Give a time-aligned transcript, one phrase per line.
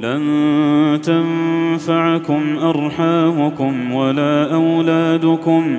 [0.00, 5.78] لن تنفعكم أرحامكم ولا أولادكم.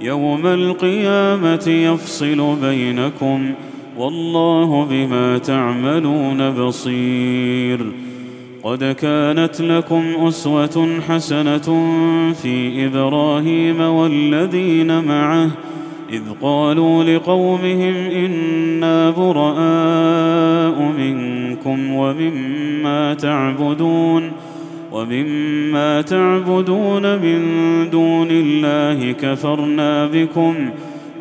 [0.00, 3.52] يوم القيامة يفصل بينكم.
[3.98, 7.92] والله بما تعملون بصير.
[8.62, 11.88] قد كانت لكم أسوة حسنة
[12.42, 15.50] في إبراهيم والذين معه.
[16.12, 24.32] إذ قالوا لقومهم إنا براء منكم ومما تعبدون
[24.92, 27.40] ومما تعبدون من
[27.90, 30.54] دون الله كفرنا بكم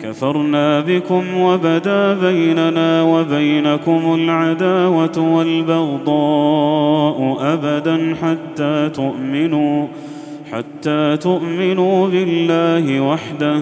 [0.03, 9.87] كفرنا بكم وبدا بيننا وبينكم العداوة والبغضاء أبدا حتى تؤمنوا
[10.51, 13.61] حتى تؤمنوا بالله وحده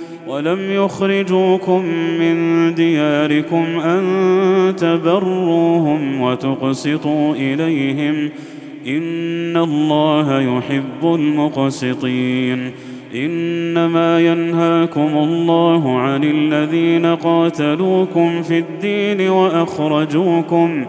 [0.31, 1.85] ولم يخرجوكم
[2.19, 2.35] من
[2.75, 8.29] دياركم أن تبروهم وتقسطوا إليهم
[8.87, 12.71] إن الله يحب المقسطين
[13.15, 20.85] إنما ينهاكم الله عن الذين قاتلوكم في الدين وأخرجوكم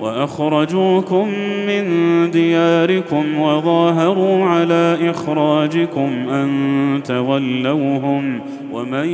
[0.00, 1.28] وأخرجوكم
[1.66, 1.84] من
[2.30, 8.40] دياركم وظاهروا على إخراجكم أن تولوهم
[8.72, 9.08] ومن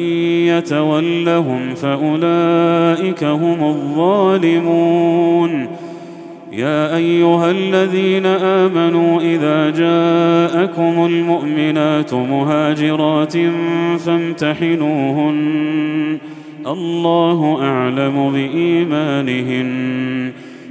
[0.46, 5.66] يتولهم فأولئك هم الظالمون.
[6.52, 13.36] يا أيها الذين آمنوا إذا جاءكم المؤمنات مهاجرات
[13.98, 15.36] فامتحنوهن.
[16.66, 20.32] الله أعلم بإيمانهن.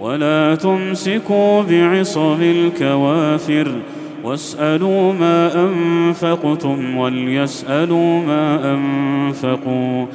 [0.00, 3.72] ولا تمسكوا بعصم الكوافر
[4.24, 10.06] واسألوا ما أنفقتم وليسألوا ما أنفقوا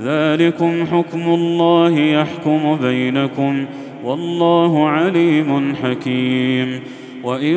[0.00, 3.66] ذلكم حكم الله يحكم بينكم
[4.04, 6.80] والله عليم حكيم
[7.24, 7.56] وإن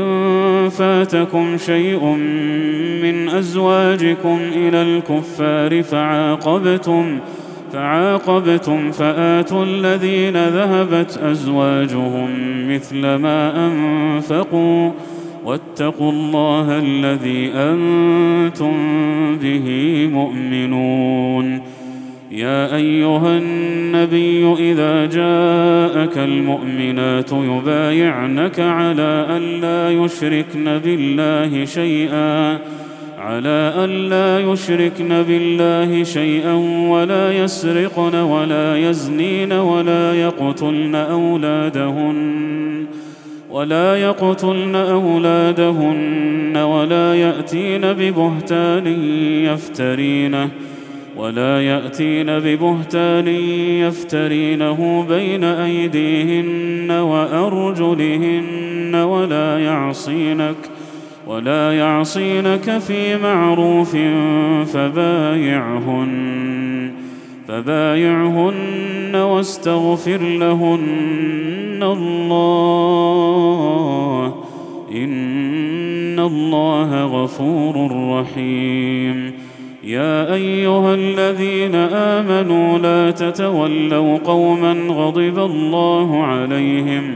[0.69, 2.05] فاتكم شيء
[3.03, 7.19] من أزواجكم إلى الكفار فعاقبتم
[7.73, 12.29] فعاقبتم فآتوا الذين ذهبت أزواجهم
[12.73, 14.91] مثل ما أنفقوا
[15.45, 18.73] واتقوا الله الذي أنتم
[19.37, 19.67] به
[20.13, 21.61] مؤمنون.
[22.31, 32.59] يا أيها النبي إذا جاءك المؤمنات يبايعنك على أن لا يشركن بالله شيئا
[33.21, 36.53] على أن لا يشركن بالله شيئا
[36.89, 42.85] ولا يسرقن ولا يزنين ولا يقتلن أولادهن
[43.49, 48.87] ولا يقتلن أولادهن ولا يأتين ببهتان
[49.45, 50.49] يفترينه
[51.17, 53.27] ولا يأتين ببهتان
[53.87, 60.81] يفترينه بين أيديهن وأرجلهن ولا يعصينك ۖ
[61.27, 63.97] ولا يعصينك في معروف
[64.73, 66.41] فبايعهن
[67.47, 72.41] فبايعهن واستغفر لهن الله.
[74.91, 79.33] إن الله غفور رحيم.
[79.83, 87.15] يا أيها الذين آمنوا لا تتولوا قوما غضب الله عليهم